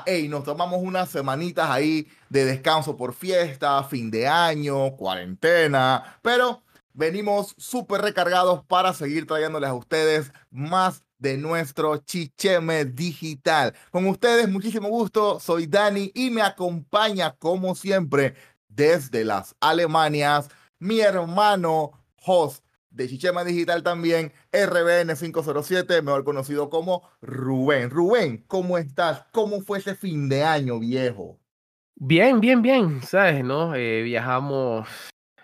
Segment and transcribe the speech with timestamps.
[0.00, 0.10] vuelta.
[0.10, 6.62] Ey, nos tomamos unas semanitas ahí de descanso por fiesta, fin de año, cuarentena, pero
[6.92, 13.74] venimos súper recargados para seguir trayéndoles a ustedes más de nuestro chicheme digital.
[13.90, 15.38] Con ustedes, muchísimo gusto.
[15.38, 18.34] Soy Dani y me acompaña, como siempre,
[18.68, 20.48] desde las Alemanias,
[20.78, 21.92] mi hermano
[22.24, 27.90] host de Chichema Digital también, RBN507, mejor conocido como Rubén.
[27.90, 29.24] Rubén, ¿cómo estás?
[29.32, 31.38] ¿Cómo fue ese fin de año, viejo?
[31.94, 33.44] Bien, bien, bien, ¿sabes?
[33.44, 33.74] ¿No?
[33.74, 34.88] Eh, viajamos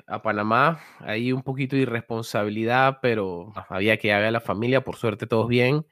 [0.07, 5.27] a Panamá, ahí un poquito de irresponsabilidad, pero había que haber la familia, por suerte
[5.27, 5.87] todos bien.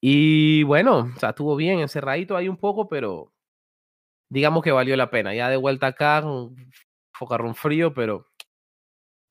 [0.00, 3.32] Y bueno, o estuvo bien, encerradito ahí un poco, pero
[4.28, 5.34] digamos que valió la pena.
[5.34, 6.70] Ya de vuelta acá, un
[7.12, 8.26] focarrón frío, pero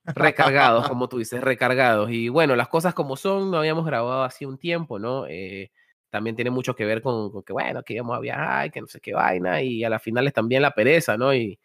[0.05, 2.11] recargados, como tú dices, recargados.
[2.11, 5.25] Y bueno, las cosas como son, no habíamos grabado así un tiempo, ¿no?
[5.27, 5.71] Eh,
[6.09, 8.87] también tiene mucho que ver con, con, que, bueno, que íbamos a viajar, que no
[8.87, 11.33] sé qué vaina, y a las finales también la pereza, ¿no?
[11.33, 11.59] Y,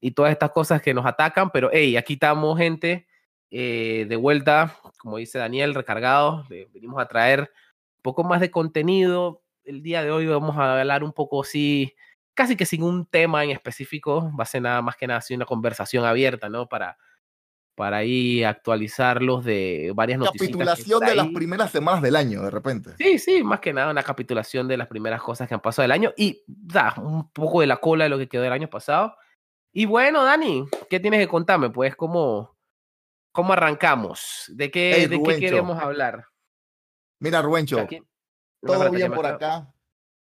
[0.00, 3.06] y todas estas cosas que nos atacan, pero hey, aquí estamos, gente,
[3.50, 9.42] eh, de vuelta, como dice Daniel, recargados, venimos a traer un poco más de contenido.
[9.64, 11.94] El día de hoy vamos a hablar un poco así,
[12.34, 15.34] casi que sin un tema en específico, va a ser nada más que nada así
[15.34, 16.68] una conversación abierta, ¿no?
[16.68, 16.98] Para
[17.74, 20.48] para ahí actualizarlos de varias noticias.
[20.48, 22.90] Capitulación de las primeras semanas del año, de repente.
[22.98, 25.92] Sí, sí, más que nada una capitulación de las primeras cosas que han pasado del
[25.92, 29.16] año y da un poco de la cola de lo que quedó del año pasado.
[29.72, 31.70] Y bueno, Dani, ¿qué tienes que contarme?
[31.70, 32.56] Pues, ¿cómo,
[33.32, 34.50] cómo arrancamos?
[34.54, 36.26] ¿De qué, ¿de qué queremos hablar?
[37.18, 37.86] Mira, Ruencho,
[38.62, 39.72] todo bien por acá.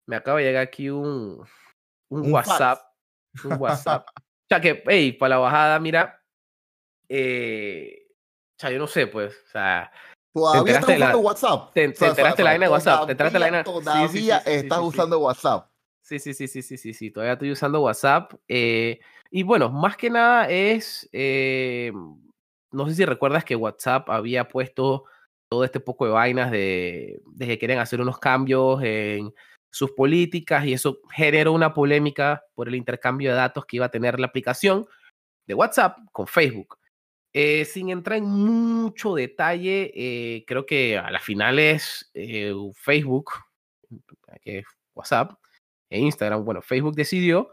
[0.05, 1.43] Me acaba de llegar aquí un,
[2.09, 2.79] un, WhatsApp.
[3.43, 4.07] Un WhatsApp.
[4.15, 6.20] o sea que, hey, para la bajada, mira,
[7.13, 9.91] eh, o sea, yo no sé, pues, o sea...
[10.33, 11.73] Todavía estás usando WhatsApp.
[11.73, 13.05] Te, enteraste la vaina de WhatsApp.
[13.05, 15.69] Te enteraste la Todavía estás usando WhatsApp.
[16.01, 17.11] Sí, sí, sí, sí, sí, sí, sí.
[17.11, 18.33] Todavía estoy usando WhatsApp.
[18.47, 21.09] Eh, y bueno, más que nada es.
[21.11, 21.91] Eh,
[22.71, 25.03] no sé si recuerdas que WhatsApp había puesto
[25.49, 29.33] todo este poco de vainas de, de que quieren hacer unos cambios en
[29.69, 33.91] sus políticas y eso generó una polémica por el intercambio de datos que iba a
[33.91, 34.85] tener la aplicación
[35.45, 36.77] de WhatsApp con Facebook.
[37.33, 43.31] Eh, sin entrar en mucho detalle, eh, creo que a la final es eh, Facebook,
[44.41, 45.39] que WhatsApp
[45.89, 46.43] e Instagram.
[46.43, 47.51] Bueno, Facebook decidió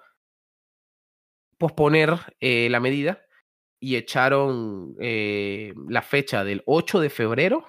[1.59, 3.21] posponer la medida
[3.81, 7.67] y echaron la fecha del 8 de febrero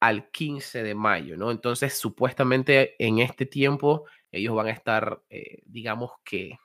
[0.00, 1.50] al 15 de mayo, ¿no?
[1.50, 5.22] Entonces, supuestamente en este tiempo ellos van a estar,
[5.66, 6.58] digamos que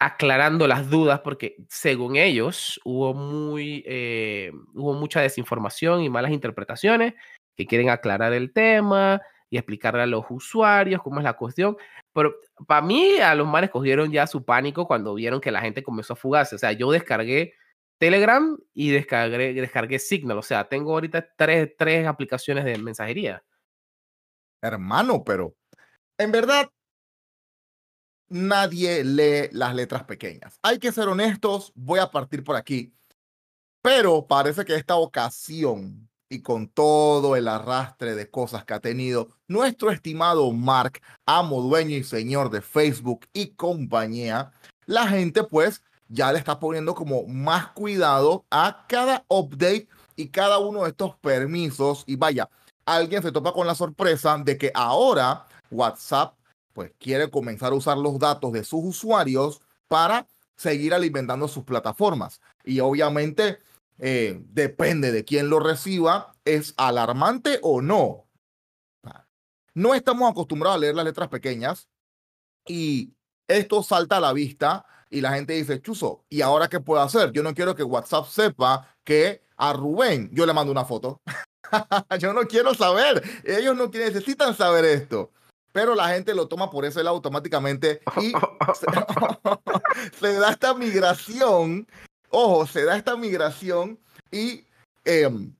[0.00, 7.14] aclarando las dudas porque según ellos hubo muy eh, hubo mucha desinformación y malas interpretaciones
[7.54, 11.76] que quieren aclarar el tema y explicarle a los usuarios cómo es la cuestión.
[12.14, 12.34] Pero
[12.66, 16.14] para mí a los manes cogieron ya su pánico cuando vieron que la gente comenzó
[16.14, 16.54] a fugarse.
[16.54, 17.52] O sea yo descargué
[17.98, 20.38] Telegram y descargué, descargué Signal.
[20.38, 23.44] O sea tengo ahorita tres, tres aplicaciones de mensajería.
[24.62, 25.54] Hermano pero
[26.16, 26.70] en verdad
[28.30, 30.58] nadie lee las letras pequeñas.
[30.62, 32.94] Hay que ser honestos, voy a partir por aquí.
[33.82, 39.30] Pero parece que esta ocasión y con todo el arrastre de cosas que ha tenido
[39.48, 44.52] nuestro estimado Mark, amo, dueño y señor de Facebook y compañía,
[44.86, 50.58] la gente pues ya le está poniendo como más cuidado a cada update y cada
[50.58, 52.04] uno de estos permisos.
[52.06, 52.48] Y vaya,
[52.84, 56.34] alguien se topa con la sorpresa de que ahora WhatsApp
[56.72, 60.26] pues quiere comenzar a usar los datos de sus usuarios para
[60.56, 62.40] seguir alimentando sus plataformas.
[62.64, 63.58] Y obviamente
[63.98, 68.26] eh, depende de quién lo reciba, es alarmante o no.
[69.72, 71.88] No estamos acostumbrados a leer las letras pequeñas
[72.66, 73.14] y
[73.48, 77.32] esto salta a la vista y la gente dice, Chuzo, ¿y ahora qué puedo hacer?
[77.32, 81.20] Yo no quiero que WhatsApp sepa que a Rubén yo le mando una foto.
[82.18, 83.22] yo no quiero saber.
[83.44, 85.32] Ellos no necesitan saber esto
[85.72, 88.32] pero la gente lo toma por ese lado automáticamente y
[90.20, 91.86] se, da esta migración,
[92.28, 93.98] ojo, se da esta migración
[94.30, 94.64] y
[95.04, 95.54] em,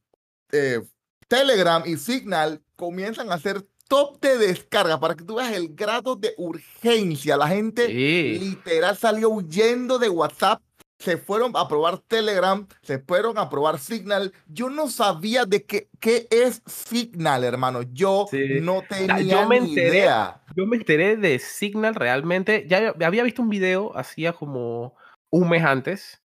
[0.53, 0.81] eh,
[1.29, 6.15] Telegram y Signal comienzan a hacer top de descarga para que tú veas el grado
[6.15, 7.37] de urgencia.
[7.37, 10.63] La gente literal salió huyendo de WhatsApp
[11.01, 14.35] se fueron a probar Telegram, se fueron a probar Signal.
[14.47, 17.83] Yo no sabía de qué, qué es Signal, hermano.
[17.93, 18.27] Yo
[18.61, 20.43] no tenía yo me enteré, ni idea.
[20.55, 22.67] Yo me enteré de Signal realmente.
[22.69, 24.95] Ya había visto un video hacía como
[25.31, 26.23] un mes antes.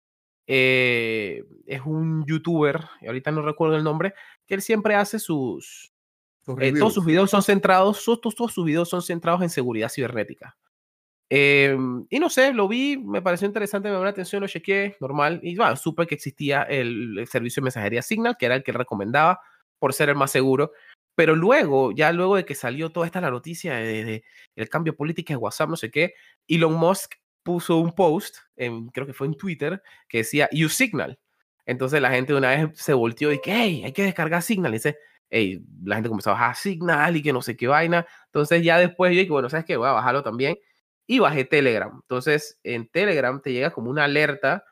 [0.48, 4.14] Eh, es un youtuber, ahorita no recuerdo el nombre,
[4.48, 5.94] que él siempre hace sus,
[6.60, 10.58] Eh, todos sus videos son centrados, todos, todos sus videos son centrados en seguridad cibernética.
[11.34, 14.98] Em, y no sé, lo vi, me pareció interesante, me llamó la atención, lo chequeé,
[15.00, 15.40] normal.
[15.42, 19.40] Y bueno, supe que existía el, servicio de mensajería Signal, que era el que recomendaba
[19.80, 20.74] por ser el más seguro.
[21.16, 24.26] Pero luego, ya luego de que salió toda esta la noticia de,
[24.58, 26.16] el cambio político de WhatsApp, no sé qué,
[26.50, 27.14] Elon Musk
[27.44, 31.18] puso un post, en, creo que fue en Twitter, que decía Use Signal.
[31.66, 34.74] Entonces la gente una vez se volteó y que, hey, hay que descargar Signal.
[34.74, 34.98] Y dice,
[35.30, 38.06] hey, la gente comenzó a bajar Signal y que no sé qué vaina.
[38.26, 39.78] Entonces ya después yo dije, bueno, ¿sabes qué?
[39.78, 40.58] Voy a bajarlo también
[41.08, 41.92] y bajé Telegram.
[41.94, 44.66] Entonces, en Telegram te llega como una alerta.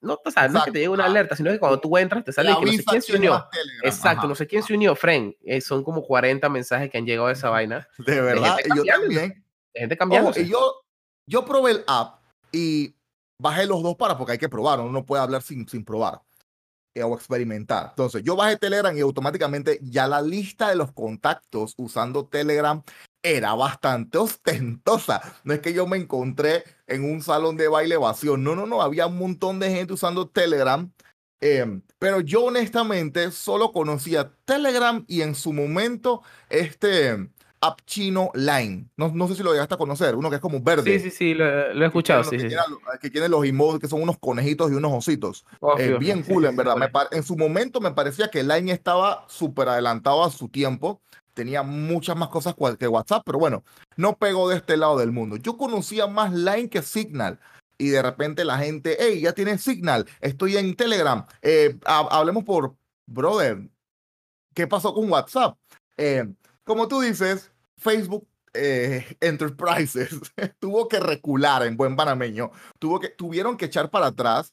[0.00, 2.24] No, o sea, no es que te llegue una alerta, sino que cuando tú entras
[2.24, 3.46] te sale que no sé quién se unió.
[3.82, 5.34] Exacto, no sé quién se unió, friend.
[5.42, 7.88] Eh, son como 40 mensajes que han llegado a esa vaina.
[7.98, 9.44] De verdad, y yo también.
[9.74, 10.32] De gente cambiando.
[10.32, 10.82] yo,
[11.26, 12.20] yo probé el app
[12.52, 12.94] y
[13.40, 16.22] bajé los dos para porque hay que probar, uno no puede hablar sin, sin probar
[16.94, 17.88] eh, o experimentar.
[17.90, 22.82] Entonces, yo bajé Telegram y automáticamente ya la lista de los contactos usando Telegram
[23.22, 25.20] era bastante ostentosa.
[25.44, 28.36] No es que yo me encontré en un salón de baile vacío.
[28.36, 28.82] No, no, no.
[28.82, 30.90] Había un montón de gente usando Telegram.
[31.40, 37.28] Em, pero yo honestamente solo conocía Telegram y en su momento este
[37.60, 38.86] app chino Line.
[38.96, 40.14] No, no sé si lo llegaste a conocer.
[40.14, 40.98] Uno que es como verde.
[40.98, 41.34] Sí, sí, sí.
[41.34, 42.24] Lo, he escuchado.
[42.24, 43.10] sí, que, sí.
[43.10, 45.44] Tiene, los emojis que son unos conejitos y unos ositos.
[45.98, 46.76] bien cool, en verdad.
[47.10, 51.00] en su momento me parecía que Line estaba súper adelantado a su tiempo
[51.38, 53.62] tenía muchas más cosas que WhatsApp, pero bueno,
[53.96, 55.36] no pegó de este lado del mundo.
[55.36, 57.38] Yo conocía más Line que Signal.
[57.78, 62.74] Y de repente la gente, hey, ya tiene Signal, estoy en Telegram, eh, hablemos por,
[63.06, 63.70] brother,
[64.52, 65.56] ¿qué pasó con WhatsApp?
[65.96, 66.28] Eh,
[66.64, 70.10] como tú dices, Facebook eh, Enterprises
[70.58, 72.50] tuvo que recular en buen panameño,
[72.80, 74.52] tuvo que, tuvieron que echar para atrás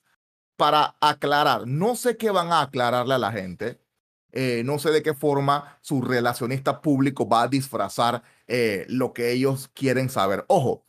[0.55, 1.65] para aclarar.
[1.65, 3.79] No sé qué van a aclararle a la gente,
[4.35, 9.31] eh, no sé de qué forma su relacionista público va a disfrazar eh, lo que
[9.31, 10.45] ellos quieren saber.
[10.47, 10.85] Ojo,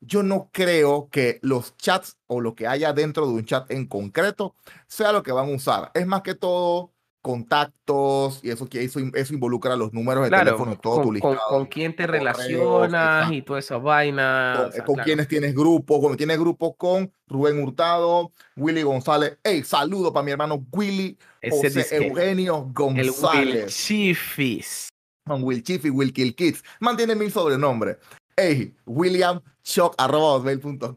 [0.00, 3.86] yo no creo que los chats o lo que haya dentro de un chat en
[3.86, 4.54] concreto
[4.86, 5.90] sea lo que van a usar.
[5.94, 6.92] Es más que todo
[7.26, 11.40] contactos y eso que eso, eso involucra los números de teléfono todo con, tu listado.
[11.48, 14.70] Con, quién te relacionas y toda esa vaina.
[14.86, 19.38] Con, quiénes tienes grupo, cuando tienes grupo con Rubén Hurtado, Willy González.
[19.42, 21.18] Hey, saludo para mi hermano Willy
[21.50, 23.54] José Eugenio González.
[23.54, 24.88] El Will Chifis.
[25.26, 26.62] Con Will Chifis, Will Kill Kids.
[26.78, 27.98] Mantiene mi sobrenombre.
[28.38, 30.94] Hey, William shock.com.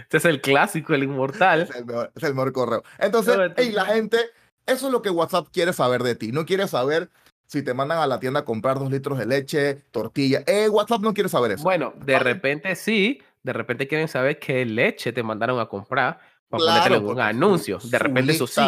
[0.00, 1.62] este es el clásico, el inmortal.
[1.62, 1.70] Es
[2.24, 2.82] el mejor, correo.
[2.98, 4.18] Entonces, hey, la gente,
[4.66, 6.32] eso es lo que WhatsApp quiere saber de ti.
[6.32, 7.08] No quiere saber
[7.46, 10.42] si te mandan a la tienda a comprar dos litros de leche, tortilla.
[10.46, 11.62] Eh, WhatsApp no quiere saber eso.
[11.62, 16.64] Bueno, de repente sí, de repente quieren saber qué leche te mandaron a comprar para
[16.64, 17.78] claro, ponerte un anuncio.
[17.84, 18.60] De repente eso sí.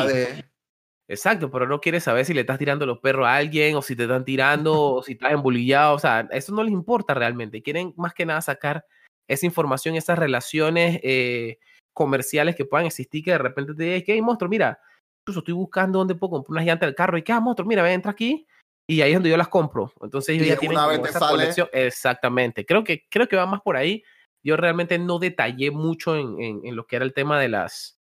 [1.07, 3.95] Exacto, pero no quiere saber si le estás tirando los perros a alguien o si
[3.95, 5.95] te están tirando o si estás embolillado.
[5.95, 7.63] O sea, eso no les importa realmente.
[7.63, 8.87] Quieren más que nada sacar
[9.29, 11.59] esa información, esas relaciones eh,
[11.93, 14.79] comerciales que puedan existir que de repente te digan, hay monstruo, mira,
[15.23, 17.91] incluso estoy buscando dónde puedo comprar unas llantas del carro y que, ah, monstruo, mira,
[17.93, 18.47] entra aquí
[18.87, 19.93] y ahí es donde yo las compro.
[20.03, 21.69] Entonces ellos ya tienen esa conexión.
[21.73, 22.65] Exactamente.
[22.65, 24.03] Creo que, creo que va más por ahí.
[24.43, 27.94] Yo realmente no detallé mucho en, en lo que era el tema de las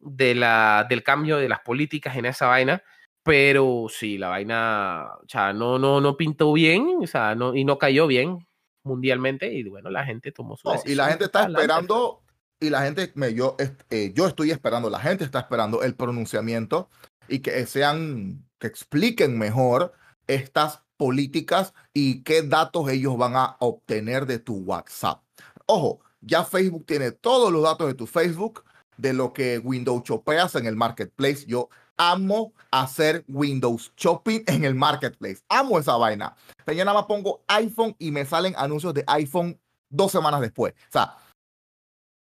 [0.00, 2.82] de la, del cambio de las políticas en esa vaina,
[3.22, 7.64] pero sí, la vaina, o sea, no, no, no pintó bien, o sea, no, y
[7.64, 8.46] no cayó bien
[8.84, 10.92] mundialmente, y bueno, la gente tomó su decisión.
[10.92, 12.22] y la gente está esperando,
[12.60, 13.56] y la gente, me, yo,
[13.90, 16.88] eh, yo estoy esperando, la gente está esperando el pronunciamiento
[17.28, 19.92] y que sean, que expliquen mejor
[20.26, 25.22] estas políticas y qué datos ellos van a obtener de tu WhatsApp.
[25.66, 28.64] Ojo, ya Facebook tiene todos los datos de tu Facebook,
[28.98, 31.46] de lo que Windows chopeas en el marketplace.
[31.46, 35.38] Yo amo hacer Windows Shopping en el marketplace.
[35.48, 36.36] Amo esa vaina.
[36.66, 40.74] Nada más pongo iPhone y me salen anuncios de iPhone dos semanas después.
[40.74, 41.16] O sea,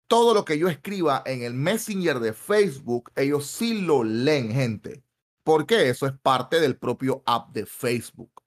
[0.09, 5.03] todo lo que yo escriba en el Messenger de Facebook, ellos sí lo leen, gente.
[5.45, 8.44] Porque eso es parte del propio app de Facebook.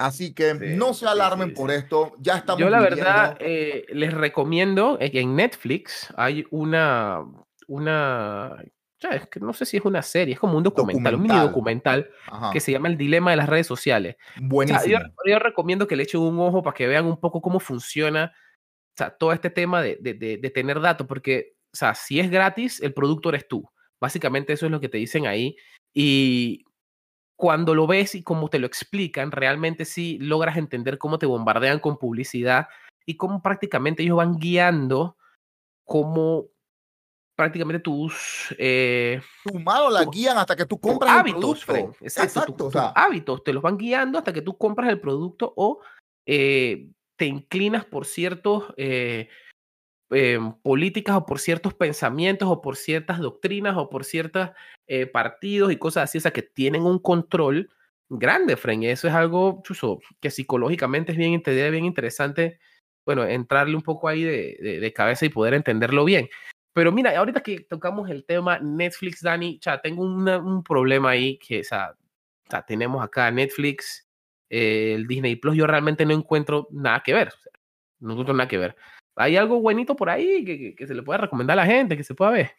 [0.00, 2.14] Así que no se alarmen por esto.
[2.18, 2.58] Ya estamos.
[2.58, 7.22] Yo, la verdad, eh, les recomiendo que en Netflix hay una.
[7.68, 8.56] una
[8.98, 12.10] es que no sé si es una serie, es como un documental, un mini documental
[12.52, 14.16] que se llama El Dilema de las Redes Sociales.
[14.36, 15.00] Buenísimo.
[15.26, 18.96] yo, recomiendo que le echen un ojo para que vean un poco cómo funciona o
[18.96, 22.80] sea, todo este tema de, de, de, tener datos, porque o sea, si es gratis,
[22.82, 23.68] el producto eres tú.
[24.00, 25.56] Básicamente eso es lo que te dicen ahí.
[25.94, 26.64] Y
[27.40, 31.78] cuando lo ves y como te lo explican, realmente sí logras entender cómo te bombardean
[31.78, 32.68] con publicidad
[33.06, 35.16] y cómo prácticamente ellos van guiando
[35.86, 36.48] cómo
[37.34, 38.54] prácticamente tus...
[38.58, 42.04] Eh, tus manos la guían hasta que tú compras hábitos, el producto.
[42.04, 45.80] Exacto, hábitos te los van guiando hasta que tú compras el producto o
[46.26, 48.64] eh, te inclinas por ciertos...
[48.76, 49.30] Eh,
[50.10, 54.50] em, políticas o por ciertos pensamientos o por ciertas doctrinas o por ciertos
[54.86, 57.70] eh, partidos y cosas así, o sea, que tienen un control
[58.08, 58.82] grande, Fren.
[58.82, 62.58] Eso es algo chuso, que psicológicamente es bien, bien interesante,
[63.06, 66.28] bueno, entrarle un poco ahí de, de, cabeza y poder entenderlo bien.
[66.72, 71.60] Pero mira, ahorita que tocamos el tema Netflix, Dani, ya tengo un problema ahí que,
[71.60, 71.94] o sea,
[72.66, 74.08] tenemos acá Netflix,
[74.50, 77.32] eh, el Disney Plus, yo realmente no encuentro nada que ver.
[78.00, 78.76] no encuentro nada que ver.
[79.20, 82.14] ¿Hay algo buenito por ahí que, se le pueda recomendar a la gente, que se
[82.14, 82.52] pueda ver?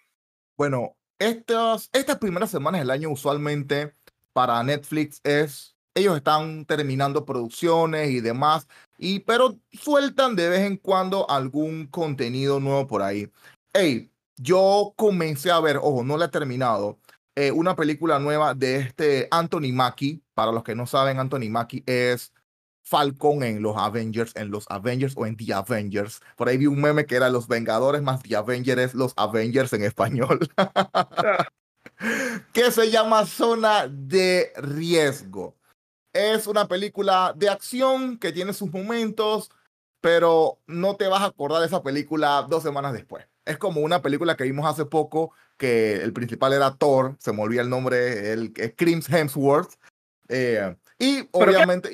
[0.55, 3.95] Bueno, estas, estas primeras semanas del año usualmente
[4.31, 10.77] para Netflix es, ellos están terminando producciones y demás, y, pero sueltan de vez en
[10.77, 13.27] cuando algún contenido nuevo por ahí.
[13.73, 16.99] Hey, yo comencé a ver, ojo, no la he terminado,
[17.35, 20.21] eh, una película nueva de este Anthony Mackie.
[20.35, 22.33] Para los que no saben, Anthony Mackie es
[22.83, 26.21] Falcon en los Avengers, en los Avengers o en The Avengers.
[26.35, 29.83] Por ahí vi un meme que era Los Vengadores más The Avengers, los Avengers en
[29.83, 30.39] español.
[32.53, 35.55] que se llama Zona de Riesgo.
[36.13, 39.49] Es una película de acción que tiene sus momentos,
[40.01, 43.25] pero no te vas a acordar de esa película dos semanas después.
[43.45, 47.41] Es como una película que vimos hace poco, que el principal era Thor, se me
[47.41, 49.75] olvida el nombre, el, el Crims Hemsworth.
[50.27, 51.89] Eh, y obviamente...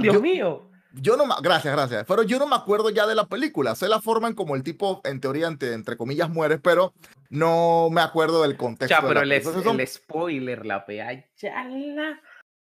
[0.00, 0.70] Dios mío!
[0.98, 2.06] Yo no, gracias, gracias.
[2.08, 3.74] Pero yo no me acuerdo ya de la película.
[3.74, 6.94] Sé la forma en como el tipo, en teoría, entre, entre comillas, muere, pero
[7.28, 8.94] no me acuerdo del contexto.
[8.94, 12.18] Ya, pero el, el, spoiler, la pea, chala.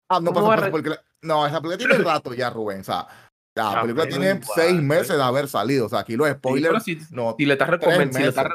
[0.08, 1.01] Ah, no pasa esa película.
[1.24, 2.81] No, esa película tiene rato ya, Rubén.
[2.81, 3.08] O sea,
[3.55, 5.88] la película tiene seis meses de haber salido.
[5.88, 6.84] O sea, aquí los spoilers.
[6.84, 7.69] si, no, si, le estás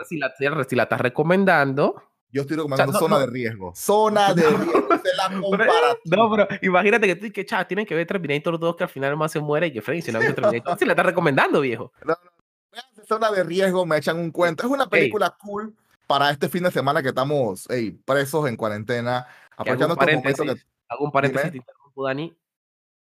[0.09, 2.01] si, la, si la estás recomendando
[2.35, 3.73] yo estoy recomendando zona de riesgo.
[3.77, 4.89] Zona de riesgo.
[5.17, 5.29] la
[6.17, 9.17] no, pero imagínate que tú que chat, tienen que ver Terminator 2 que al final
[9.17, 10.77] más se muere y Jeffrey si no Terminator.
[10.77, 11.93] si la estás recomendando, viejo.
[12.05, 13.05] No, no.
[13.07, 14.67] Zona de riesgo, me echan un cuento.
[14.67, 15.77] Es una película cool
[16.09, 17.69] para este fin de semana que estamos
[18.05, 19.29] presos en cuarentena.
[19.57, 20.63] Aprovechando estos momentos que.
[20.89, 21.63] Hago un paréntesis,
[21.97, 22.37] Dani.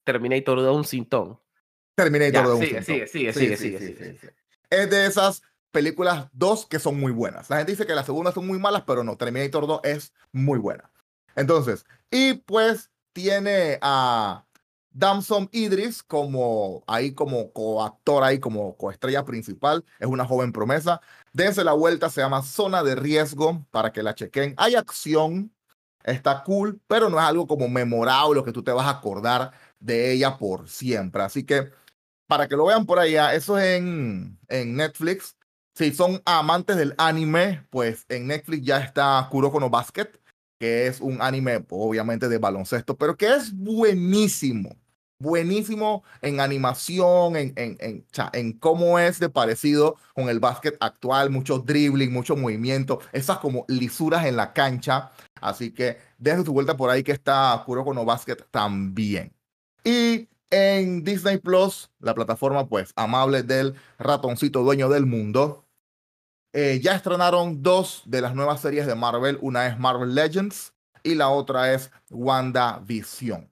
[0.04, 1.40] Terminator 2 un sintón.
[1.94, 4.34] Terminator 2 un sigue, sigue, sigue, sigue, sigue, sigue,
[4.72, 7.50] Es de esas películas dos que son muy buenas.
[7.50, 10.60] La gente dice que las segundas son muy malas, pero no, Terminator 2 es muy
[10.60, 10.92] buena.
[11.36, 14.46] Entonces, y pues tiene a
[14.92, 19.86] Damson Idris como ahí como coactor, ahí como coestrella principal.
[20.00, 21.02] Es una joven promesa.
[21.34, 24.54] Dense la vuelta, se llama Zona de Riesgo para que la chequen.
[24.58, 25.54] Hay acción,
[26.04, 30.12] está cool, pero no es algo como memorable que tú te vas a acordar de
[30.12, 31.24] ella por siempre.
[31.24, 31.72] Así que
[32.28, 35.36] para que lo vean por allá, eso es en, en Netflix.
[35.74, 40.10] Si son amantes del anime, pues en Netflix ya está Kuroko no Basket,
[40.60, 44.76] que es un anime obviamente de baloncesto, pero que es buenísimo.
[45.20, 51.30] Buenísimo en animación, en, en, en, en cómo es de parecido con el básquet actual,
[51.30, 55.12] mucho dribbling, mucho movimiento, esas como lisuras en la cancha.
[55.40, 59.32] Así que dense su vuelta por ahí que está Kuroko no Basket también.
[59.84, 65.66] Y en Disney Plus, la plataforma pues amable del ratoncito dueño del mundo.
[66.54, 69.40] Eh, ya estrenaron dos de las nuevas series de Marvel.
[69.42, 73.50] Una es Marvel Legends y la otra es WandaVision.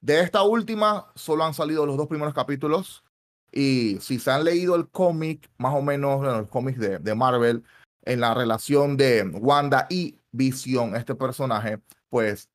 [0.00, 3.04] De esta última solo han salido los dos primeros capítulos.
[3.50, 7.64] Y si se han leído el cómic, más o menos el cómic de Marvel,
[8.08, 12.48] en la relación de Wanda y Vision, este personaje, pues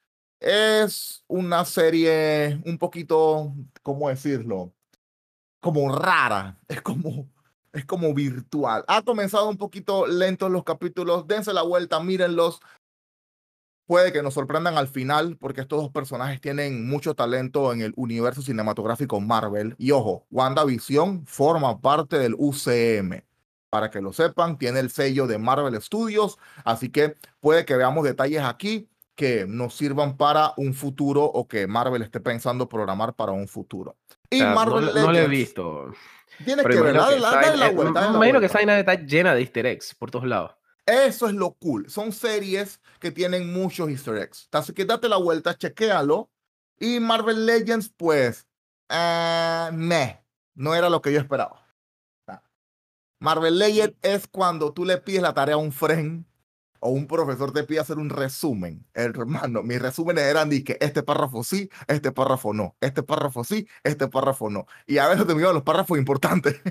[0.44, 4.74] es una serie un poquito, ¿cómo decirlo?
[5.62, 7.30] Como rara, es como,
[7.72, 8.84] es como virtual.
[8.88, 12.60] Ha comenzado un poquito lento los capítulos, dense la vuelta, mírenlos.
[13.86, 17.94] Puede que nos sorprendan al final, porque estos dos personajes tienen mucho talento en el
[17.96, 19.76] universo cinematográfico Marvel.
[19.78, 23.24] Y ojo, WandaVision forma parte del UCM.
[23.70, 28.04] Para que lo sepan, tiene el sello de Marvel Studios, así que puede que veamos
[28.04, 33.32] detalles aquí que nos sirvan para un futuro o que Marvel esté pensando programar para
[33.32, 33.98] un futuro.
[34.30, 35.94] Y Marvel no, lo he visto.
[36.44, 38.10] Tienes que ver, dale, la vuelta.
[38.10, 40.52] Me imagino que esa vaina está llena de easter eggs por todos lados.
[40.86, 41.90] Eso es lo cool.
[41.90, 44.50] Son series que tienen muchos easter eggs.
[44.52, 46.30] Así que date la vuelta, chequéalo.
[46.80, 48.48] Y Marvel Legends, pues,
[48.90, 51.62] eh, meh, no era lo que yo esperaba.
[53.20, 56.26] Marvel Legends es cuando tú le pides la tarea a un friend
[56.84, 61.02] o un profesor te pide hacer un resumen, hermano, mis resúmenes eran de que este
[61.02, 64.68] párrafo sí, este párrafo no, este párrafo sí, este párrafo no.
[64.86, 66.62] Y a veces te los párrafos importantes.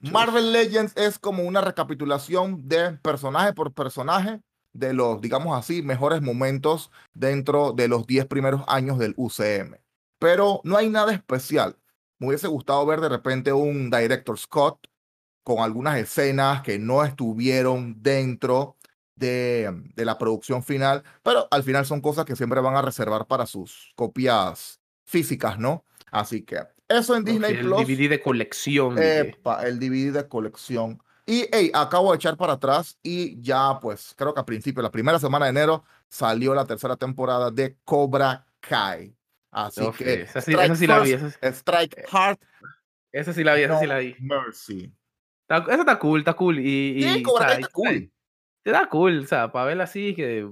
[0.00, 4.42] Marvel Legends es como una recapitulación de personaje por personaje
[4.74, 9.78] de los, digamos así, mejores momentos dentro de los 10 primeros años del UCM.
[10.18, 11.78] Pero no hay nada especial.
[12.18, 14.86] Me hubiese gustado ver de repente un director Scott
[15.44, 18.76] con algunas escenas que no estuvieron dentro
[19.14, 23.26] de, de, la producción final, pero al final son cosas que siempre van a reservar
[23.26, 25.84] para sus copias físicas, ¿no?
[26.10, 26.58] Así que
[26.88, 27.80] eso en Disney Plus.
[27.80, 28.98] El DVD de colección.
[28.98, 31.02] Epa, el DVD de colección.
[31.26, 34.90] Y hey, acabo de echar para atrás y ya, pues, creo que a principio, la
[34.90, 39.16] primera semana de enero, salió la tercera temporada de Cobra Kai.
[39.50, 40.22] Así que.
[40.22, 41.12] Esa sí, esa sí la vi.
[41.12, 42.38] Esa, Strike eh, Hard.
[43.10, 44.14] Esa sí la vi, esa sí la vi.
[44.20, 44.92] Mercy.
[45.48, 46.58] Está, esa está cool, está cool.
[46.58, 48.10] Y, sí, y, Cobra Kai está cool.
[48.64, 50.48] Está cool, o sea, para verla así, que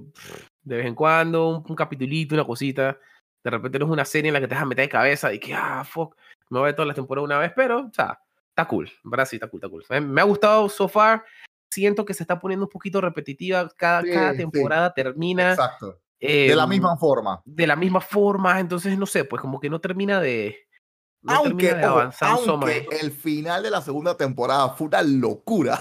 [0.63, 2.97] de vez en cuando, un, un capitulito, una cosita.
[3.43, 5.39] De repente no es una serie en la que te a meter de cabeza y
[5.39, 6.15] que, ah, fuck,
[6.49, 8.19] me voy a ver todas las temporadas una vez, pero, o sea,
[8.49, 8.89] está cool.
[9.03, 9.83] En verdad sí, está cool, está cool.
[9.89, 11.23] Me, me ha gustado so far.
[11.71, 13.67] Siento que se está poniendo un poquito repetitiva.
[13.75, 14.37] Cada, Sí, cada sí.
[14.37, 15.51] temporada termina.
[15.53, 15.99] Exacto.
[16.19, 17.41] eh, De la misma forma.
[17.43, 20.55] de la misma forma, entonces no sé, pues como que no termina de.
[21.23, 25.79] No aunque de avanzar aunque el final de la segunda temporada fue una locura.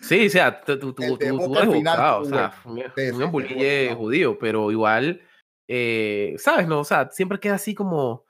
[0.00, 3.96] Sí, o sea, tú, tú, tú, eres buscado, o sea, un, bueno.
[3.96, 5.20] judío, pero igual,
[5.68, 6.66] eh, ¿sabes?
[6.66, 8.24] No, o sea, siempre queda así como,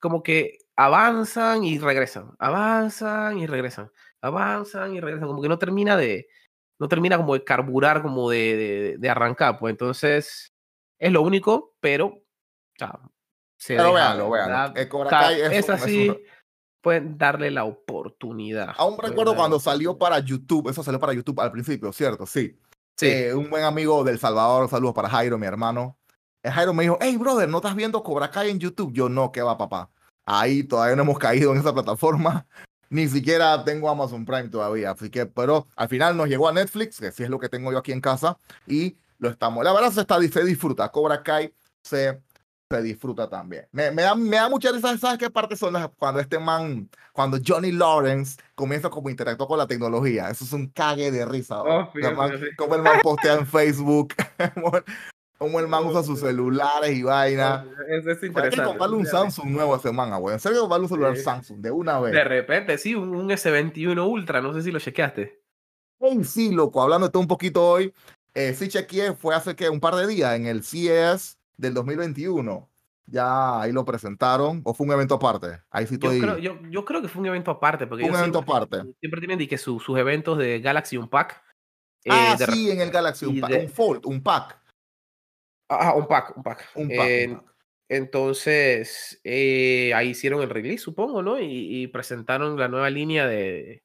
[0.00, 5.94] como que avanzan y regresan, avanzan y regresan, avanzan y regresan, como que no termina
[5.98, 6.28] de,
[6.78, 10.54] no termina como de carburar, como de, de, de arrancar, pues entonces
[10.98, 12.22] es lo único, pero, o
[12.78, 12.98] sea,
[13.60, 14.72] se Pero véanlo, véanlo.
[14.74, 16.18] El Cobra Kai es, es un- es así, un-
[16.80, 18.74] pueden darle la oportunidad.
[18.78, 22.24] Aún recuerdo cuando salió para YouTube, eso salió para YouTube al principio, ¿cierto?
[22.26, 22.58] Sí.
[22.96, 23.06] Sí.
[23.06, 25.98] Eh, un buen amigo del Salvador, saludos para Jairo, mi hermano.
[26.42, 28.92] Eh, Jairo me dijo, hey, brother, ¿no estás viendo Cobra Kai en YouTube?
[28.92, 29.90] Yo no, ¿qué va, papá?
[30.24, 32.46] Ahí todavía no hemos caído en esa plataforma.
[32.90, 34.90] Ni siquiera tengo Amazon Prime todavía.
[34.90, 37.70] Así que, pero al final nos llegó a Netflix, que sí es lo que tengo
[37.72, 39.62] yo aquí en casa, y lo estamos.
[39.64, 40.88] La verdad se, está, se disfruta.
[40.90, 42.20] Cobra Kai se,
[42.70, 43.66] se disfruta también.
[43.72, 46.88] Me, me da, me da mucha risa, ¿sabes qué parte son las cuando este man,
[47.12, 50.30] cuando Johnny Lawrence comienza como a interactuar con la tecnología?
[50.30, 51.62] Eso es un cague de risa.
[51.62, 52.54] Oh, fíjate, man- fíjate.
[52.56, 54.14] como el man postea en Facebook,
[55.38, 57.66] como el man usa sus celulares y vaina.
[57.88, 58.64] Es, es Hay que interesante.
[58.64, 60.34] comprarle un Samsung nuevo a ese man, güey.
[60.34, 61.22] En serio, comprarle un celular Sí.
[61.24, 62.24] Samsung de una De vez.
[62.24, 65.40] repente, sí, un, un S21 Ultra, no sé si lo chequeaste.
[66.02, 67.92] Ey, sí, loco, hablando de todo un poquito hoy.
[68.32, 72.68] Eh, sí, chequeé, fue hace que un par de días en el CES del 2021.
[73.06, 75.60] Ya ahí lo presentaron, o fue un evento aparte.
[75.70, 76.20] Ahí sí Yo estoy.
[76.20, 78.94] creo, yo, yo creo que fue un evento aparte, porque Un evento siempre, aparte.
[79.00, 81.42] siempre tienen que su- sus eventos de Galaxy Unpack.
[82.04, 84.58] eh, ah, de sí, en el Galaxy, un, y pa- de- un Fold, un pack.
[85.68, 86.68] Ajá, un pack, un pack.
[86.76, 87.44] Un pack, un pack.
[87.88, 91.38] Entonces, eh, ahí hicieron el release, supongo, ¿no?
[91.40, 93.82] Y, y presentaron la nueva línea de,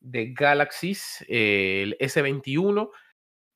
[0.00, 2.90] de Galaxies, eh, el S21,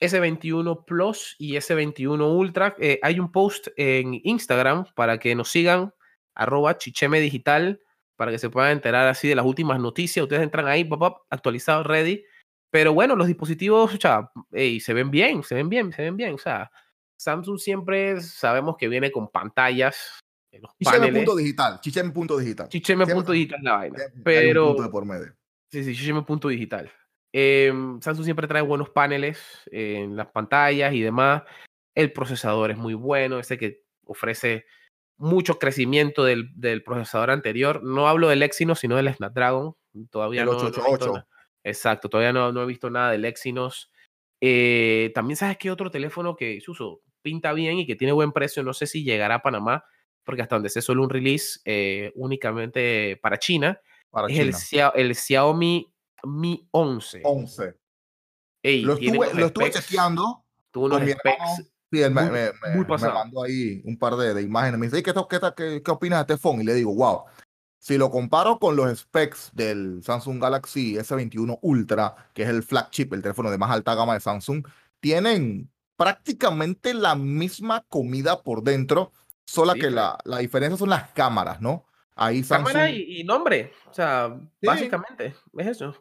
[0.01, 2.75] S21 Plus y S21 Ultra.
[2.79, 5.93] Eh, hay un post en Instagram para que nos sigan,
[6.35, 7.81] arroba chicheme digital,
[8.17, 10.23] para que se puedan enterar así de las últimas noticias.
[10.23, 12.25] Ustedes entran ahí, pop, pop, actualizado, ready.
[12.71, 16.35] Pero bueno, los dispositivos, o sea, se ven bien, se ven bien, se ven bien.
[16.35, 16.71] O sea,
[17.19, 20.21] Samsung siempre sabemos que viene con pantallas,
[20.59, 21.81] los Chicheme punto digital.
[21.81, 22.69] Chicheme punto digital.
[22.69, 23.99] Chicheme punto digital la vaina.
[23.99, 25.37] Siempre hay un Pero punto de por medio.
[25.71, 26.91] Sí, sí, Chicheme punto digital.
[27.33, 29.41] Eh, Samsung siempre trae buenos paneles
[29.71, 31.43] en las pantallas y demás.
[31.95, 34.65] El procesador es muy bueno, ese que ofrece
[35.19, 37.83] mucho crecimiento del, del procesador anterior.
[37.83, 39.75] No hablo del Exynos, sino del Snapdragon.
[40.11, 41.13] Todavía El no, no he visto 888.
[41.15, 41.27] na-
[41.63, 43.91] Exacto, todavía no, no he visto nada del Exynos.
[44.41, 48.63] Eh, también sabes que otro teléfono que Suso pinta bien y que tiene buen precio,
[48.63, 49.85] no sé si llegará a Panamá,
[50.25, 53.79] porque hasta donde sé solo un release eh, únicamente para China,
[54.11, 54.59] Para es el, China.
[54.59, 55.90] Xia- el Xiaomi
[56.25, 57.23] Mi 11.
[57.25, 57.75] 11.
[58.63, 61.19] Ey, Lo estuve, lo chequeando tuvo unos hermano.
[61.21, 61.71] specs.
[61.93, 64.79] Sí, él me, muy- me- me- muy me mandó ahí un par de, de imágenes.
[64.79, 66.61] Me dice, "¿Y ¿qué, qué, qué, qué opinas de este phone?
[66.61, 67.25] Y le digo, wow,
[67.79, 73.09] si lo comparo con los specs del Samsung Galaxy S21 Ultra, que es el flagship,
[73.13, 74.65] el teléfono de más alta gama de Samsung,
[75.01, 79.11] tienen prácticamente la misma comida por dentro,
[79.45, 81.87] sola Sí, que la, la diferencia son las cámaras, ¿no?
[82.15, 82.69] Ahí Samsung...
[82.73, 83.73] Cámara y, y nombre.
[83.91, 84.67] O sea, Sí.
[84.67, 85.95] básicamente, es eso.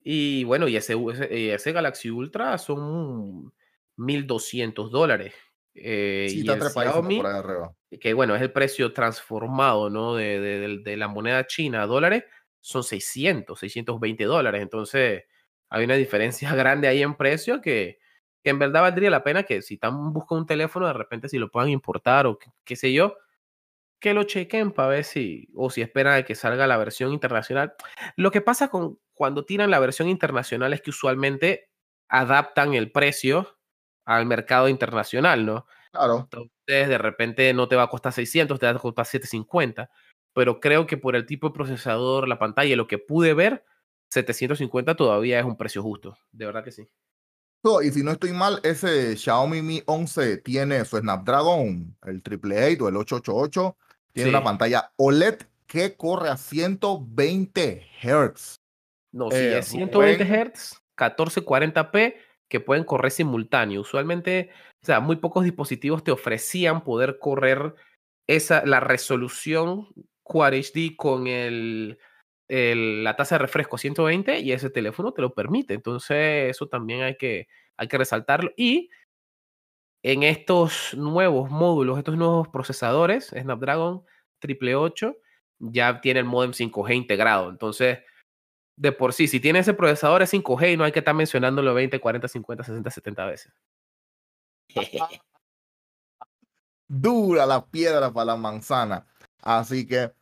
[0.00, 0.94] Y bueno, y ese,
[1.30, 3.52] ese, Galaxy Ultra son
[3.96, 5.34] 1200 dólares.
[5.74, 6.56] Eh, Sí, y está
[6.92, 7.74] Xiaomi, por ahí arriba.
[8.00, 10.14] que bueno, es el precio transformado, ¿no?
[10.14, 12.24] De, de- de- la moneda china a dólares,
[12.60, 14.62] son 600, 620 dólares.
[14.62, 15.24] Entonces,
[15.70, 17.98] hay una diferencia grande ahí en precio que,
[18.44, 21.38] que en verdad valdría la pena que si están buscando un teléfono, de repente si
[21.38, 23.16] lo puedan importar o qué, qué sé yo,
[24.00, 27.74] que lo chequen para ver si, o si esperan a que salga la versión internacional.
[28.16, 31.68] Lo que pasa con cuando tiran la versión internacional es que usualmente
[32.08, 33.58] adaptan el precio
[34.06, 35.66] al mercado internacional, ¿no?
[35.92, 36.20] Claro.
[36.20, 39.90] Entonces, de repente no te va a costar 600, te va a costar 750,
[40.32, 43.64] pero creo que por el tipo de procesador, la pantalla, lo que pude ver,
[44.10, 46.88] 750 todavía es un precio justo, de verdad que sí.
[47.82, 52.88] y si no estoy mal, ese Xiaomi Mi 11 tiene su Snapdragon, el 888 o
[52.88, 53.76] el 888,
[54.12, 58.60] tiene una pantalla OLED que corre a 120 Hz.
[59.12, 62.14] No, si eh, es 120 Hz, 1440p,
[62.48, 63.82] que pueden correr simultáneo.
[63.82, 64.50] Usualmente,
[64.82, 67.74] o sea, muy pocos dispositivos te ofrecían poder correr
[68.26, 69.88] esa, la resolución
[70.22, 71.98] Quad HD con el,
[72.48, 75.74] la tasa de refresco 120 y ese teléfono te lo permite.
[75.74, 78.50] Entonces, eso también hay que, hay que resaltarlo.
[78.56, 78.90] Y
[80.02, 84.04] en estos nuevos módulos, estos nuevos procesadores, Snapdragon
[84.42, 85.16] 888,
[85.60, 87.50] ya tiene el modem 5G integrado.
[87.50, 87.98] Entonces,
[88.78, 91.74] de por sí, si tiene ese procesador es 5G y no hay que estar mencionándolo
[91.74, 93.52] 20, 40, 50, 60, 70 veces.
[96.88, 99.06] Dura la piedra para la manzana.
[99.42, 100.12] Así que.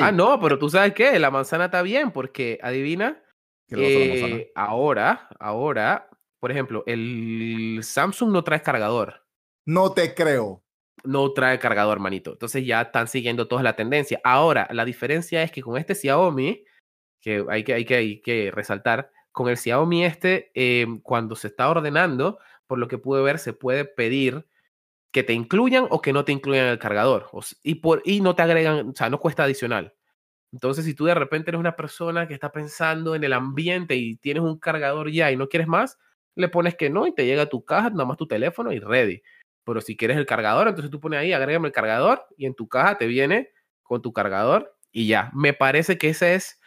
[0.00, 3.20] Ah, no, pero tú sabes qué, la manzana está bien, porque adivina.
[3.68, 6.08] Eh, ahora, ahora,
[6.40, 9.26] por ejemplo, el Samsung no trae cargador.
[9.66, 10.62] No te creo.
[11.02, 12.32] No trae cargador, manito.
[12.32, 14.20] Entonces ya están siguiendo toda la tendencia.
[14.24, 16.64] Ahora, la diferencia es que con este Xiaomi
[17.24, 21.48] que hay que, hay que, hay que resaltar, con el Xiaomi este, em, cuando se
[21.48, 24.46] está ordenando, por lo que pude ver, se puede pedir
[25.10, 27.30] que te incluyan o que no te incluyan el cargador.
[27.62, 29.94] y, por, y no te agregan, o sea, no cuesta adicional.
[30.52, 34.16] Entonces, si tú de repente eres una persona que está pensando en el ambiente y
[34.16, 35.98] tienes un cargador ya y no quieres más,
[36.36, 38.80] le pones que no y te llega a tu caja, nada más tu teléfono y
[38.80, 39.22] ready.
[39.64, 42.68] Pero si quieres el cargador, entonces tú pones ahí, agrégame el cargador y en tu
[42.68, 43.50] caja te viene
[43.82, 45.30] con tu cargador y ya.
[45.34, 46.60] Me parece que ese es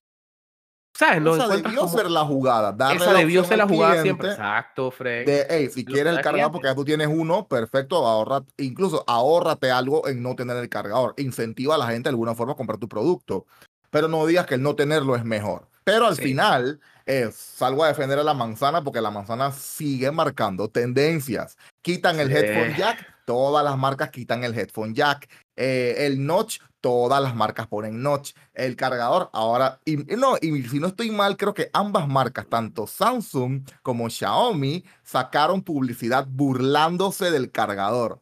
[0.97, 1.35] ¿Sabes?
[1.35, 2.71] esa debió ser la jugada.
[2.71, 4.31] Darle esa debió ser la jugada siempre.
[4.31, 5.27] Exacto, Fred.
[5.27, 9.69] De, hey, si quieres el cargador porque ya tú tienes uno, perfecto, ahorra, incluso ahórrate
[9.69, 11.13] algo en no tener el cargador.
[11.17, 13.45] Incentiva a la gente de alguna forma a comprar tu producto.
[13.91, 15.67] Pero no digas que el no tenerlo es mejor.
[15.83, 20.67] Pero al final, eh, salgo a defender a la manzana porque la manzana sigue marcando
[20.67, 21.57] tendencias.
[21.83, 25.29] Quitan el headphone jack, todas las marcas quitan el headphone jack.
[25.55, 28.31] Eh, el notch, todas las marcas ponen notch.
[28.53, 32.87] El cargador, ahora, y, no, y si no estoy mal, creo que ambas marcas, tanto
[32.87, 38.21] Samsung como Xiaomi, sacaron publicidad burlándose del cargador.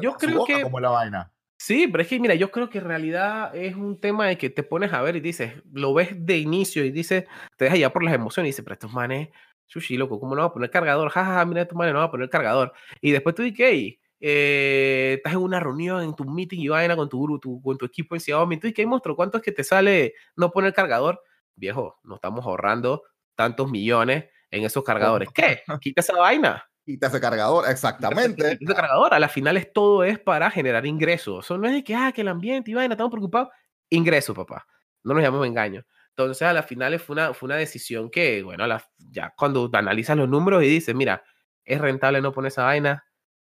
[0.00, 1.32] yo creo que como la vaina.
[1.58, 4.48] Sí, pero es que mira, yo creo que en realidad es un tema de que
[4.48, 7.24] te pones a ver y dices, lo ves de inicio y dices,
[7.58, 9.28] te deja ya por las emociones y dices, pero estos manes,
[9.66, 11.10] sushi, loco, ¿cómo no va a poner cargador?
[11.10, 12.72] Jajaja, ja, ja, mira, estos manes no va a poner cargador.
[13.02, 17.08] Y después tú dices, eh, estás en una reunión, en tu meeting y vaina con
[17.08, 19.16] tu, tu, con tu equipo en Xiaomi, ¿y qué monstruo?
[19.16, 21.22] ¿Cuánto es que te sale no poner cargador?
[21.56, 23.02] Viejo, no estamos ahorrando
[23.34, 25.30] tantos millones en esos cargadores.
[25.34, 25.62] ¿Qué?
[25.80, 26.64] Quita esa vaina.
[26.84, 28.58] Quita ese cargador, exactamente.
[28.58, 29.14] Quita ese cargador.
[29.14, 31.44] A las finales todo es para generar ingresos.
[31.44, 33.48] Eso no es de que, ah, que el ambiente y vaina, estamos preocupados.
[33.88, 34.66] Ingresos, papá.
[35.02, 35.84] No nos llamemos engaño.
[36.10, 38.66] Entonces, a las finales fue una, fue una decisión que, bueno,
[38.98, 41.22] ya cuando analizas los números y dices, mira,
[41.64, 43.04] es rentable no poner esa vaina,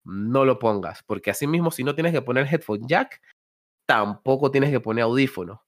[0.10, 3.22] no lo pongas, porque así mismo si no tienes que poner headphone jack,
[3.86, 5.63] tampoco tienes que poner audífono.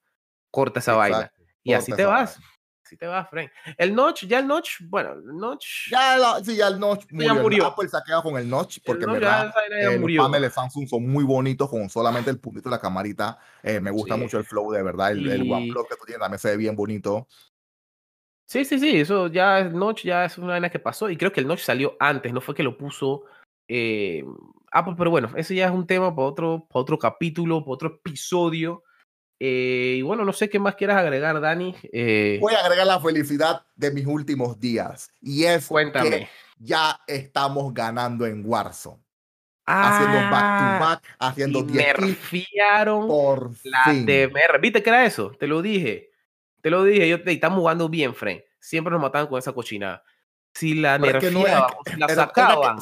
[0.51, 1.31] Corta esa vaina.
[1.63, 2.39] Y así te vas.
[2.85, 3.49] Así te vas, Frank.
[3.77, 5.89] El notch, ya el notch, bueno, el notch.
[5.89, 7.33] Ya, sí, ya el notch murió.
[7.33, 7.65] Ya murió.
[7.67, 10.87] Apple se ha quedado con el notch porque el verdad, eh, los paneles de Samsung
[10.87, 13.39] son muy bonitos con solamente el puntito de la camarita.
[13.63, 15.11] Eh, me gusta mucho el flow, de verdad.
[15.11, 17.27] El, el OnePlus que tú tienes también se ve bien bonito.
[18.45, 21.31] Sí, sí, sí, eso ya el notch ya es una vaina que pasó y creo
[21.31, 23.23] que el notch salió antes, no fue que lo puso
[23.73, 24.25] eh,
[24.69, 27.71] ah, pues, pero bueno, ese ya es un tema para otro, para otro capítulo, para
[27.71, 28.83] otro episodio.
[29.39, 31.73] Eh, y bueno, no sé qué más quieras agregar, Dani.
[31.93, 35.09] Eh, Voy a agregar la felicidad de mis últimos días.
[35.21, 36.09] Y es Cuéntame.
[36.09, 39.01] que ya estamos ganando en Warzone.
[39.65, 44.05] haciendo back to ah, back, haciendo 10 nerfearon por la fin.
[44.59, 45.31] ¿Viste qué era eso?
[45.39, 46.11] Te lo dije.
[46.61, 47.07] Te lo dije.
[47.07, 48.43] Yo, te, estamos jugando bien, Fren.
[48.59, 50.03] Siempre nos mataban con esa cochinada.
[50.53, 52.79] Si la nerfeaban, si la sacaban.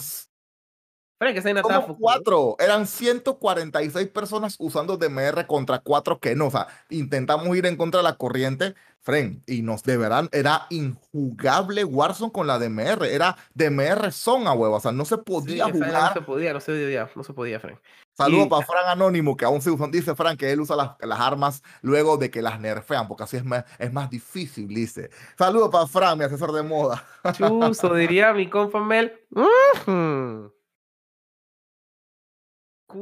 [1.62, 6.47] Como cuatro, eran 146 personas usando DMR contra cuatro que no.
[6.47, 10.65] O sea, intentamos ir en contra de la corriente, Fren, y nos de verdad era
[10.69, 13.05] injugable Warzone con la DMR.
[13.05, 15.91] Era DMR son a huevo, o sea, no se podía jugar.
[15.91, 17.77] No se podía, no se podía, no se podía, Fren.
[18.13, 19.91] Saludos para Fran Anónimo, que aún se usan.
[19.91, 23.36] Dice Fran que él usa las, las, armas luego de que las nerfean, porque así
[23.36, 25.10] es más, es más difícil, dice.
[25.38, 27.05] Saludos para Fran, mi asesor de moda.
[27.34, 29.19] Chuso, diría mi compa Mel.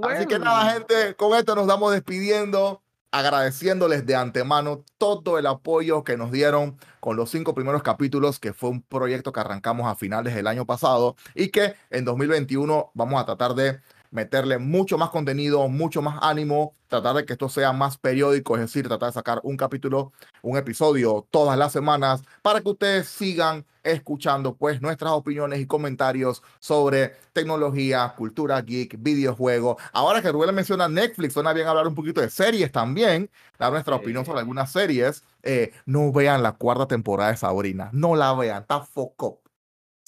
[0.04, 6.04] Así que nada, gente, con esto nos vamos despidiendo agradeciéndoles de antemano todo el apoyo
[6.04, 9.96] que nos dieron con los cinco primeros capítulos, que fue un proyecto que arrancamos a
[9.96, 13.80] finales del año pasado y que en 2021 vamos a tratar de
[14.12, 18.62] meterle mucho más contenido, mucho más ánimo, tratar de que esto sea más periódico, es
[18.62, 23.66] decir, tratar de sacar un capítulo, un episodio todas las semanas para que ustedes sigan
[23.84, 29.82] escuchando pues nuestras opiniones y comentarios sobre tecnología, cultura geek, videojuegos.
[29.94, 33.96] Ahora que Rubén menciona Netflix, suena bien hablar un poquito de series también, dar nuestra
[33.96, 35.24] opinión sobre algunas series.
[35.44, 39.40] Eh, no vean la cuarta temporada de Sabrina, no la vean, está foco.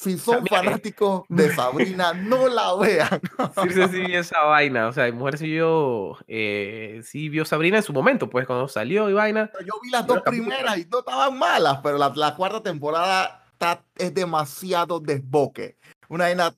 [0.01, 3.19] Si son fanáticos de Sabrina, no la vean.
[3.63, 4.87] Sí, sí, sí, esa vaina.
[4.87, 8.69] O sea, mi mujer sí vio, eh, sí vio Sabrina en su momento, pues cuando
[8.69, 9.51] salió y vaina.
[9.65, 13.83] Yo vi las dos primeras y no estaban malas, pero la, la cuarta temporada está,
[13.97, 15.77] es demasiado desboque.
[16.07, 16.55] Una vaina,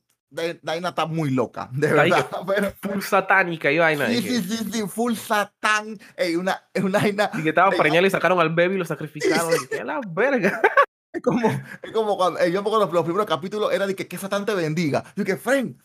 [0.62, 2.30] vaina está muy loca, de verdad.
[2.46, 4.06] Pero, full satánica y vaina.
[4.06, 5.98] Sí, sí, sí, sí, full satán.
[6.16, 7.30] Ey, una, una vaina.
[7.34, 9.50] Y que estaba preñada y sacaron al bebé y lo sacrificaron.
[9.70, 10.62] Sí, la verga.
[11.12, 11.46] Es como,
[11.82, 15.04] es como cuando eh, yo los, primeros capítulos era de que, que Satán te bendiga.
[15.14, 15.78] Yo que, Fren,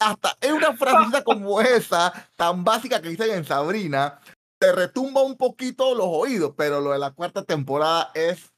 [0.00, 4.20] hasta es una frase como esa, tan básica que dicen en Sabrina,
[4.58, 8.52] te retumba un poquito los oídos, pero lo de la cuarta temporada es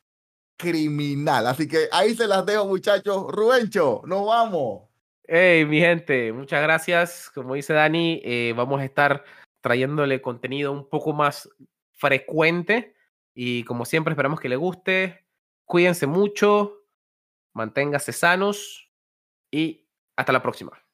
[0.56, 1.46] criminal.
[1.46, 3.26] Así que ahí se las dejo, muchachos.
[3.28, 4.82] Rubencho, nos vamos.
[5.28, 7.30] Hey, mi gente, muchas gracias.
[7.32, 9.24] Como dice Dani, eh, vamos a estar
[9.60, 11.48] trayéndole contenido un poco más
[11.92, 12.94] frecuente
[13.34, 15.25] y como siempre esperamos que le guste
[15.66, 16.86] Cuídense mucho,
[17.52, 18.90] manténgase sanos
[19.50, 20.85] y hasta la próxima.